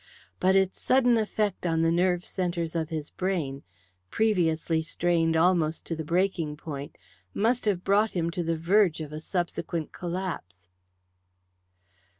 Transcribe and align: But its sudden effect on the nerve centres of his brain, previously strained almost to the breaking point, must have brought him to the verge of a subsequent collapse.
But 0.39 0.55
its 0.55 0.81
sudden 0.81 1.15
effect 1.15 1.63
on 1.67 1.83
the 1.83 1.91
nerve 1.91 2.25
centres 2.25 2.75
of 2.75 2.89
his 2.89 3.11
brain, 3.11 3.61
previously 4.09 4.81
strained 4.81 5.35
almost 5.37 5.85
to 5.85 5.95
the 5.95 6.03
breaking 6.03 6.57
point, 6.57 6.97
must 7.35 7.65
have 7.65 7.83
brought 7.83 8.13
him 8.13 8.31
to 8.31 8.41
the 8.41 8.57
verge 8.57 8.99
of 8.99 9.13
a 9.13 9.19
subsequent 9.19 9.91
collapse. 9.91 10.65